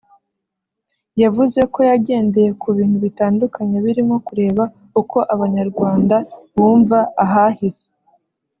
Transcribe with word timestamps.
yavuze 1.21 1.59
ko 1.73 1.79
yagendeye 1.89 2.49
ku 2.61 2.67
bintu 2.77 2.97
bitandukanye 3.05 3.77
birimo 3.85 4.15
kureba 4.27 4.63
uko 5.01 5.17
Abanyarwanda 5.33 6.15
bumva 6.55 6.99
ahahise 7.23 7.87